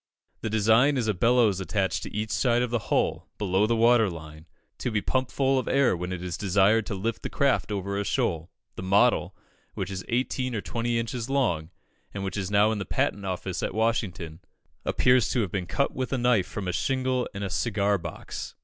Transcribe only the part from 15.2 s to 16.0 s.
to have been cut